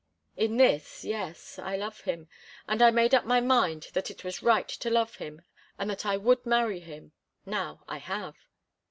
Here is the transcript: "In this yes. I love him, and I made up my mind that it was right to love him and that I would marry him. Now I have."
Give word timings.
"In 0.35 0.57
this 0.57 1.03
yes. 1.05 1.59
I 1.59 1.75
love 1.77 2.01
him, 2.05 2.27
and 2.67 2.81
I 2.81 2.89
made 2.89 3.13
up 3.13 3.23
my 3.23 3.39
mind 3.39 3.89
that 3.93 4.09
it 4.09 4.23
was 4.23 4.41
right 4.41 4.67
to 4.67 4.89
love 4.89 5.17
him 5.17 5.43
and 5.77 5.87
that 5.91 6.07
I 6.07 6.17
would 6.17 6.43
marry 6.43 6.79
him. 6.79 7.11
Now 7.45 7.83
I 7.87 7.97
have." 7.99 8.35